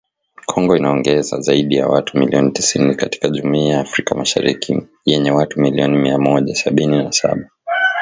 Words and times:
Kongo 0.45 0.75
inaongeza 0.77 1.39
zaidi 1.41 1.75
ya 1.75 1.87
watu 1.87 2.17
milioni 2.17 2.51
tisini 2.51 2.95
katika 2.95 3.29
Jumuiya 3.29 3.73
ya 3.73 3.79
Afrika 3.81 4.15
Mashariki 4.15 4.87
yenye 5.05 5.31
watu 5.31 5.59
milioni 5.59 5.97
Mia 5.97 6.17
Moja 6.19 6.55
sabini 6.55 6.97
na 7.03 7.11
saba. 7.11 7.49